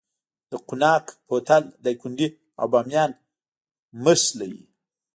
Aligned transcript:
د 0.51 0.53
قوناق 0.67 1.05
کوتل 1.27 1.63
دایکنډي 1.83 2.27
او 2.59 2.65
بامیان 2.73 3.11
نښلوي 4.03 4.63